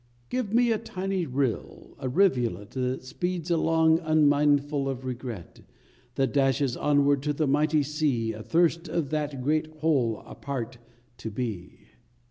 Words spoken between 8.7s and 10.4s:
of that great whole a